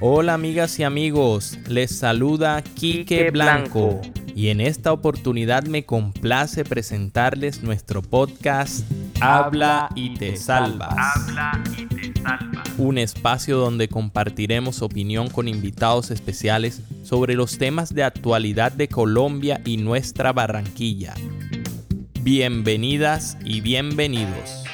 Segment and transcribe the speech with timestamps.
[0.00, 4.00] Hola amigas y amigos, les saluda Quique Blanco
[4.34, 8.84] y en esta oportunidad me complace presentarles nuestro podcast
[9.20, 10.94] Habla y te salvas.
[10.96, 12.68] Habla y te salvas.
[12.76, 19.60] Un espacio donde compartiremos opinión con invitados especiales sobre los temas de actualidad de Colombia
[19.64, 21.14] y nuestra Barranquilla.
[22.20, 24.64] Bienvenidas y bienvenidos.